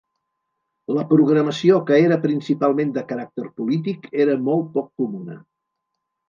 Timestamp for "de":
2.95-3.03